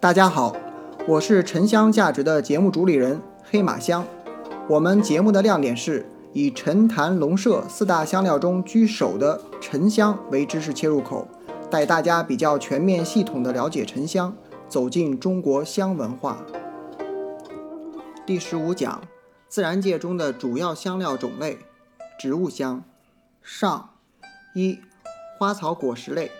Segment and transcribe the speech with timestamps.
[0.00, 0.56] 大家好，
[1.06, 4.02] 我是沉香价值的节目主理人黑马香。
[4.66, 11.28] 我们节目的亮点是以沉檀龙麝四大香料中居首的沉香为知识切入口，
[11.70, 14.34] 带大家比较全面系统的了解沉香，
[14.70, 16.38] 走进中国香文化。
[18.24, 19.02] 第十五讲，
[19.50, 21.58] 自然界中的主要香料种类，
[22.18, 22.82] 植物香。
[23.42, 23.90] 上
[24.54, 24.78] 一，
[25.38, 26.30] 花草果实类。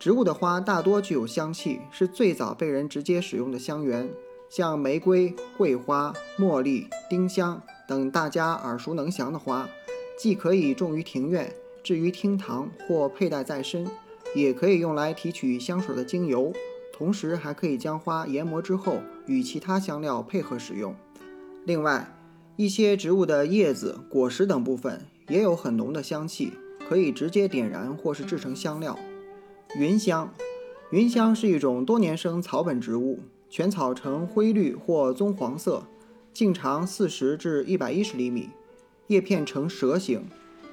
[0.00, 4.08] 植物的花大多具有香气，是最早被人直接使用的香源。
[4.48, 9.68] 像玫瑰、桂花、茉莉、丁香等大家耳熟能详的花，
[10.18, 13.86] 既可以种于庭院、置于厅堂或佩戴在身，
[14.34, 16.50] 也可以用来提取香水的精油。
[16.94, 20.94] 同时，还可以将花研磨之后与其他香料配合使用。
[21.66, 22.10] 另外，
[22.56, 26.54] 一些植物的叶子、果实等部分也有很浓的香气，
[26.88, 28.98] 可以直接点燃或是制成香料。
[29.78, 30.32] 芸香，
[30.90, 35.84] 芸香是一种多年生草本植物，全草呈灰绿或棕黄色，
[36.34, 38.50] 茎长四十至一百一十厘米，
[39.06, 40.26] 叶片呈蛇形，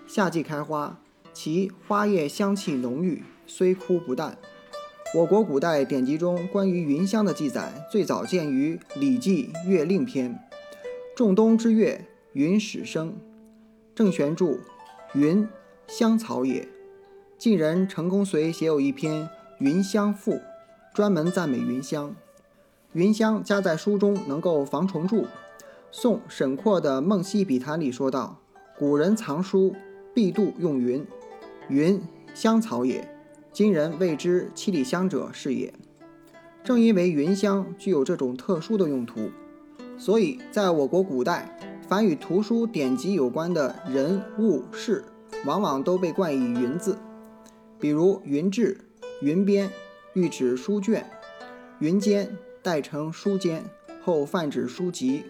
[0.07, 0.99] 夏季开花，
[1.31, 4.35] 其花叶香气浓郁，虽枯不淡。
[5.13, 10.33] 我国古代典籍中关于芸香的记载，最早见于《礼记·月令篇》
[11.15, 13.15] ：“仲冬之月，芸始生。”
[13.93, 14.59] 郑玄注
[15.13, 15.47] ：“芸，
[15.87, 16.67] 香草也。”
[17.37, 19.21] 晋人陈公遂写有一篇
[19.59, 20.33] 《云香赋》，
[20.91, 22.15] 专门赞美云香。
[22.93, 25.27] 云香加在书中能够防虫蛀。
[25.91, 28.39] 宋沈括的《梦溪笔谈》里说道
[28.75, 29.75] ：“古人藏书
[30.15, 31.05] 必度用云，
[31.69, 32.01] 云
[32.33, 33.07] 香草也。
[33.53, 35.71] 今人谓之七里香者是也。”
[36.65, 39.29] 正因为云香具有这种特殊的用途，
[39.95, 41.55] 所以在我国古代，
[41.87, 45.03] 凡与图书典籍有关的人物事，
[45.45, 46.97] 往往都被冠以“云”字。
[47.79, 48.77] 比如云志、
[49.21, 49.69] 云边，
[50.13, 51.03] 喻指书卷；
[51.79, 53.63] 云间代称书间，
[54.03, 55.23] 后泛指书籍。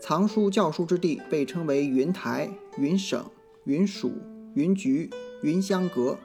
[0.00, 3.24] 藏书教书之地被称为云台、云省、
[3.64, 4.12] 云署、
[4.54, 5.10] 云局、
[5.42, 6.16] 云香阁，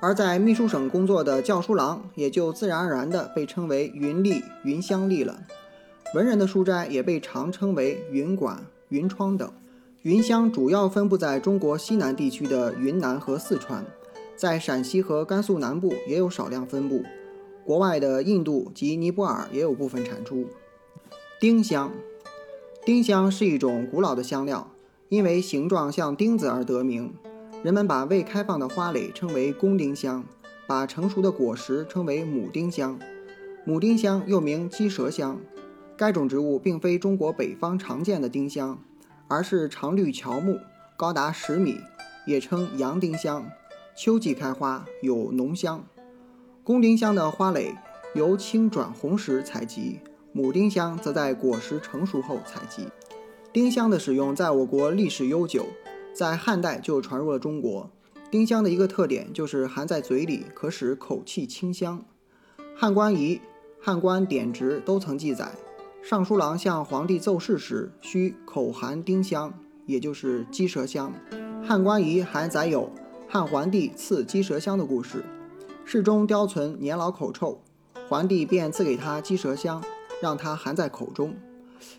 [0.00, 5.44] 而在秘书省工作的教书郎也就自然而然地被称为云吏、云香吏了。
[6.14, 9.52] 文人的书斋也被常称为云馆、云窗等。
[10.02, 13.84] 云香主要分布在中国西南地区的云南和四川。
[14.38, 17.02] 在陕西和甘肃南部也有少量分布，
[17.64, 20.46] 国外的印度及尼泊尔也有部分产出。
[21.40, 21.92] 丁香，
[22.86, 24.70] 丁香是一种古老的香料，
[25.08, 27.12] 因为形状像钉子而得名。
[27.64, 30.24] 人们把未开放的花蕾称为公丁香，
[30.68, 32.96] 把成熟的果实称为母丁香。
[33.64, 35.40] 母丁香又名鸡舌香，
[35.96, 38.78] 该种植物并非中国北方常见的丁香，
[39.26, 40.60] 而是常绿乔木，
[40.96, 41.80] 高达十米，
[42.24, 43.44] 也称洋丁香。
[44.00, 45.84] 秋季开花，有浓香。
[46.62, 47.74] 公丁香的花蕾
[48.14, 49.98] 由青转红时采集，
[50.30, 52.86] 母丁香则在果实成熟后采集。
[53.52, 55.66] 丁香的使用在我国历史悠久，
[56.14, 57.90] 在汉代就传入了中国。
[58.30, 62.04] 丁香的一个特点就是含在嘴里可使口气清香。
[62.76, 63.40] 汉官仪、
[63.80, 65.50] 汉官典职都曾记载，
[66.04, 69.52] 尚书郎向皇帝奏事时需口含丁香，
[69.86, 71.12] 也就是鸡舌香。
[71.64, 72.92] 汉官仪还载有。
[73.30, 75.22] 汉桓帝赐鸡舌香的故事，
[75.84, 77.60] 侍中刁存年老口臭，
[78.08, 79.84] 桓帝便赐给他鸡舌香，
[80.22, 81.36] 让他含在口中。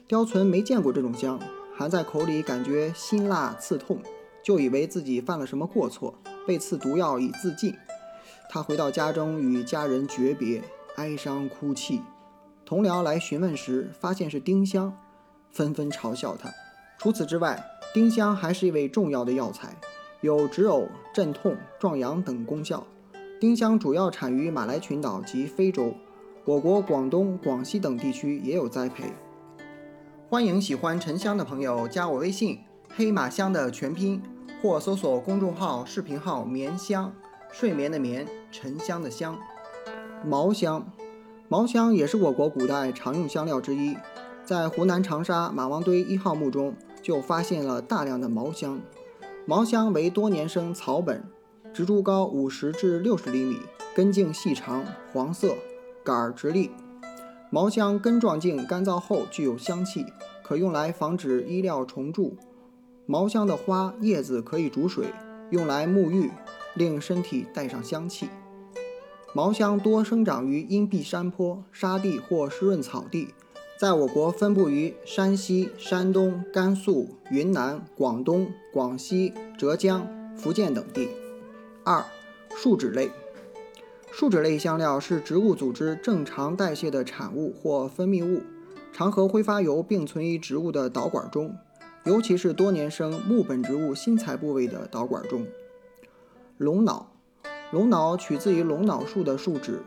[0.07, 1.39] 刁存没见过这种香，
[1.78, 4.01] 含在口里感觉辛辣刺痛，
[4.44, 6.16] 就以为自己犯了什么过错，
[6.47, 7.75] 被赐毒药以自尽。
[8.50, 10.63] 他回到家中与家人诀别，
[10.95, 12.01] 哀伤哭泣。
[12.66, 14.97] 同僚来询问时，发现是丁香，
[15.51, 16.50] 纷纷嘲笑他。
[16.97, 17.63] 除此之外，
[17.94, 19.75] 丁香还是一味重要的药材。
[20.22, 22.85] 有止呕、镇痛、壮阳等功效。
[23.40, 25.94] 丁香主要产于马来群岛及非洲，
[26.44, 29.13] 我国广东、广西等地区也有栽培。
[30.28, 32.59] 欢迎喜欢沉香的朋友加我微信
[32.94, 34.22] “黑马香”的全拼，
[34.62, 37.13] 或搜索公众号、视频号“眠香”，
[37.50, 39.40] 睡眠的眠，沉香的香。
[40.25, 40.86] 毛香，
[41.47, 43.95] 毛香也是我国古代常用香料之一，
[44.44, 48.81] 在湖南长沙马王堆一号墓中就发现了大量的毛香。
[49.50, 51.24] 毛香为多年生草本，
[51.74, 53.57] 植株高五十至六十厘米，
[53.96, 55.56] 根茎细长，黄色，
[56.04, 56.69] 杆直立。
[57.50, 60.06] 毛香根状茎干燥后具有香气，
[60.44, 62.38] 可用来防止衣料虫蛀。
[63.07, 65.07] 毛香的花、叶子可以煮水，
[65.50, 66.30] 用来沐浴，
[66.75, 68.30] 令身体带上香气。
[69.34, 73.34] 毛香多生长于阴蔽山坡、沙地或湿润草地。
[73.79, 80.05] 在我国分布于山西、山东、甘肃、云南、广东、广西、浙江、
[80.35, 81.07] 福建等地。
[81.85, 82.03] 二、
[82.57, 83.09] 树脂类，
[84.11, 88.41] 树脂类香料是植物组织正常代谢的产物或分泌物，
[88.91, 91.55] 常和挥发油并存于植物的导管中，
[92.03, 95.47] 尤其是多年生木本植物心材部位的导管中。
[96.57, 97.13] 龙脑，
[97.71, 99.79] 龙脑取自于龙脑树的树脂，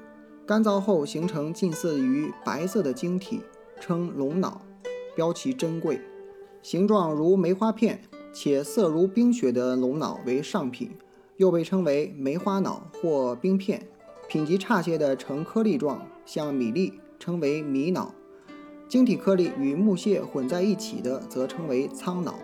[0.47, 3.43] 干燥后形成近似于白色的晶体，
[3.83, 4.63] 称龙脑，
[5.17, 6.01] 标其珍贵。
[6.63, 8.01] 形状如梅花片
[8.33, 10.93] 且色如冰雪的龙脑为上品，
[11.37, 13.89] 又被称为梅花脑或冰片。
[14.29, 18.15] 品级差些的呈颗粒状，像米粒，称为米脑；
[18.87, 22.39] 晶体颗粒与木屑混在一起的，则称为苍脑。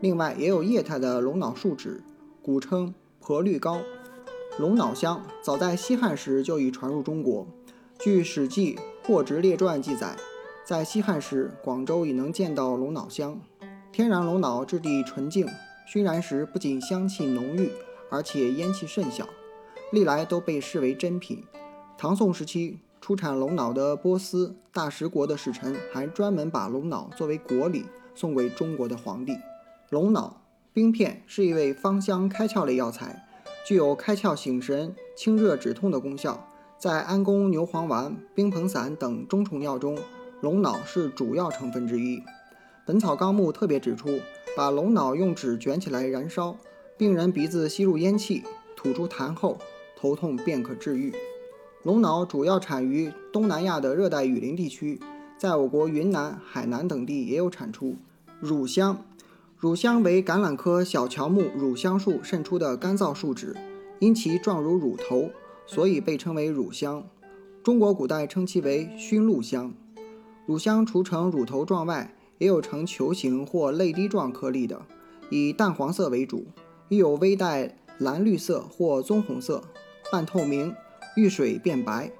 [0.00, 2.02] 另外，也有液态的龙脑树脂，
[2.42, 3.78] 古称婆绿膏。
[4.58, 7.46] 龙脑香早在西汉时就已传入中国。
[8.00, 8.74] 据《史记·
[9.06, 10.16] 货殖列传》记载，
[10.64, 13.40] 在西汉时，广州已能见到龙脑香。
[13.90, 15.44] 天然龙脑质地纯净，
[15.86, 17.68] 熏燃时不仅香气浓郁，
[18.08, 19.28] 而且烟气甚小。
[19.90, 21.42] 历来都被视为珍品。
[21.98, 29.36] 唐宋时期出产龙脑的波斯大食国的使臣还专门把龙脑作为国礼送给中国的皇帝。
[29.90, 30.42] 龙脑
[30.72, 33.26] 冰片是一味芳香开窍类药材，
[33.66, 36.48] 具有开窍醒神、清热止痛的功效。
[36.78, 39.98] 在安宫牛黄丸、冰硼散等中成药中，
[40.42, 42.18] 龙脑是主要成分之一。
[42.84, 44.18] 《本草纲目》特别指出，
[44.56, 46.56] 把龙脑用纸卷起来燃烧，
[46.98, 48.42] 病人鼻子吸入烟气，
[48.76, 49.56] 吐出痰后。
[49.96, 51.14] 头痛便可治愈。
[51.84, 54.98] 龙脑主要产于东南亚的热带雨林地区，
[55.38, 57.94] 在我国云南、海南等地也有产出。
[58.40, 59.04] 乳香，
[59.56, 63.54] 乳香为橄榄科小乔木乳香树渗出的干燥树脂，
[64.00, 65.30] 因其状如乳头，
[65.66, 67.04] 所以被称为乳香。
[67.62, 69.72] 中国古代称其为熏鹿香。
[70.44, 74.82] 乳香除呈乳头状外，也有呈球形或泪滴状颗粒的，
[75.30, 76.46] 以淡黄色为主，
[76.88, 79.62] 亦有微带蓝绿色或棕红色。
[80.10, 80.74] 半透明，
[81.16, 82.10] 遇水变白，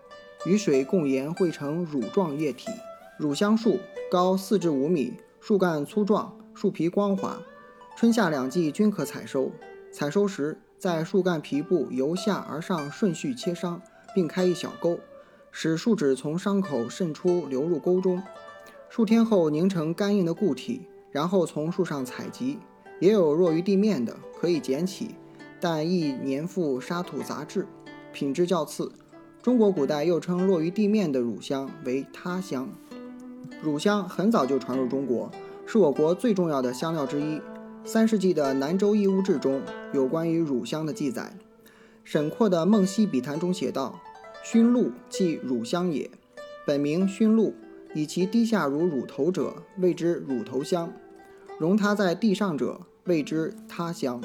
[0.46, 2.70] 与水共盐汇成乳状液体。
[3.18, 3.78] 乳香树
[4.10, 7.42] 高四至五米，树干粗壮，树皮光滑，
[7.96, 9.50] 春夏两季均可采收。
[9.92, 13.82] 采收时，在树干皮部由下而上顺序切伤，
[14.14, 14.98] 并开一小沟，
[15.52, 18.20] 使树脂从伤口渗出流入沟中。
[18.88, 22.58] 数天后凝成干硬的固体，然后从树上采集。
[22.98, 25.14] 也有落于地面的，可以捡起，
[25.60, 27.66] 但易粘附沙土杂质。
[28.12, 28.90] 品质较次。
[29.42, 32.68] 中国古代又称落于地面的乳香为他香。
[33.60, 35.30] 乳香很早就传入中国，
[35.66, 37.40] 是我国最重要的香料之一。
[37.84, 39.60] 三世纪的《南州异物志》中
[39.92, 41.36] 有关于乳香的记载。
[42.04, 43.98] 沈括的《梦溪笔谈》中写道
[44.42, 46.10] ：“熏鹿即乳香也，
[46.66, 47.54] 本名熏鹿，
[47.94, 50.88] 以其低下如乳头者，谓之乳头香；
[51.58, 54.20] 容它在地上者，谓之他香。”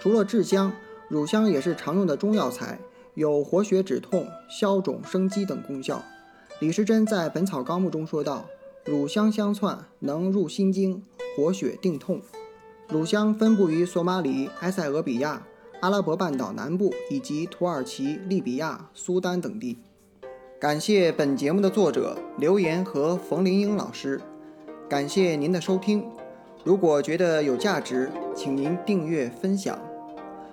[0.00, 0.72] 除了制香，
[1.08, 2.78] 乳香也是常用的中药材。
[3.14, 6.02] 有活血止痛、消肿生肌等功效。
[6.60, 8.46] 李时珍在《本草纲目》中说道
[8.86, 11.02] ：“乳香香窜能入心经，
[11.36, 12.22] 活血定痛。”
[12.88, 15.46] 乳香分布于索马里、埃塞俄比亚、
[15.82, 19.80] 阿拉伯半岛南部以及土耳其、利比亚、苏丹等地。
[20.60, 24.20] 感谢本节目的作者刘岩和冯林英老师。
[24.88, 26.08] 感谢您的收听。
[26.62, 29.76] 如果觉得有价值，请您订阅分享。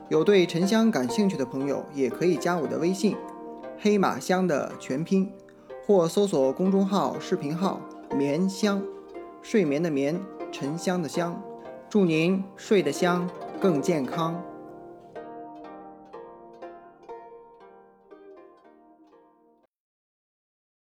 [0.09, 3.15] 有对沉香感兴趣的朋友，也可以加我的微信
[3.77, 5.31] “黑马香”的全拼，
[5.85, 7.79] 或搜索公众号、视频号
[8.17, 8.81] “眠香”，
[9.43, 10.19] 睡眠的眠，
[10.51, 11.39] 沉香的香。
[11.87, 13.29] 祝您睡得香，
[13.61, 14.43] 更健康。